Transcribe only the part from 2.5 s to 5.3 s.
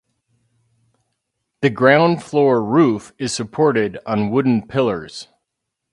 roof is supported on wooden pillars.